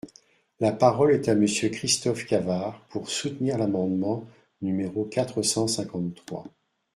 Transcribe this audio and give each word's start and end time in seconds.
La 0.59 0.71
parole 0.71 1.11
est 1.13 1.29
à 1.29 1.35
Monsieur 1.35 1.69
Christophe 1.69 2.25
Cavard, 2.25 2.81
pour 2.89 3.07
soutenir 3.11 3.59
l’amendement 3.59 4.25
numéro 4.63 5.05
quatre 5.05 5.43
cent 5.43 5.67
cinquante-trois. 5.67 6.43